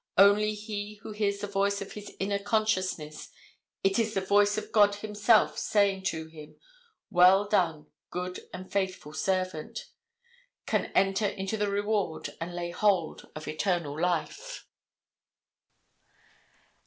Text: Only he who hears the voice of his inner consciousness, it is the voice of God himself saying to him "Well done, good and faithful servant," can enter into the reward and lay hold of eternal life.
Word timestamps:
Only 0.17 0.55
he 0.55 0.95
who 1.03 1.11
hears 1.11 1.41
the 1.41 1.45
voice 1.47 1.79
of 1.79 1.91
his 1.91 2.11
inner 2.19 2.39
consciousness, 2.39 3.29
it 3.83 3.99
is 3.99 4.15
the 4.15 4.21
voice 4.21 4.57
of 4.57 4.71
God 4.71 4.95
himself 4.95 5.59
saying 5.59 6.05
to 6.05 6.25
him 6.25 6.59
"Well 7.11 7.47
done, 7.47 7.85
good 8.09 8.39
and 8.51 8.71
faithful 8.71 9.13
servant," 9.13 9.91
can 10.65 10.85
enter 10.95 11.27
into 11.27 11.55
the 11.55 11.69
reward 11.69 12.31
and 12.41 12.55
lay 12.55 12.71
hold 12.71 13.29
of 13.35 13.47
eternal 13.47 13.95
life. 14.01 14.65